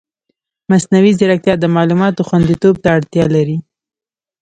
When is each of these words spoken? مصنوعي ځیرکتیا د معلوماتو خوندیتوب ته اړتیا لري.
مصنوعي 0.71 1.11
ځیرکتیا 1.19 1.55
د 1.59 1.65
معلوماتو 1.75 2.25
خوندیتوب 2.27 2.75
ته 2.83 2.87
اړتیا 2.97 3.25
لري. 3.35 3.57